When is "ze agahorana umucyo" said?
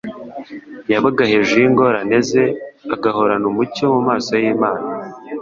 2.29-3.83